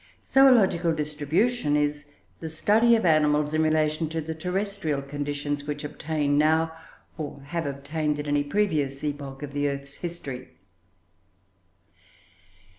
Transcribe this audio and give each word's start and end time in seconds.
Zoological 0.27 0.93
distribution 0.95 1.75
is 1.77 2.11
the 2.39 2.49
study 2.49 2.95
of 2.95 3.05
animals 3.05 3.53
in 3.53 3.61
relation 3.61 4.09
to 4.09 4.19
the 4.19 4.33
terrestrial 4.33 5.03
conditions 5.03 5.65
which 5.65 5.83
obtain 5.83 6.39
now, 6.39 6.71
or 7.19 7.41
have 7.43 7.67
obtained 7.67 8.17
at 8.17 8.27
any 8.27 8.43
previous 8.43 9.03
epoch 9.03 9.43
of 9.43 9.53
the 9.53 9.69
earth's 9.69 9.97
history. 9.97 10.49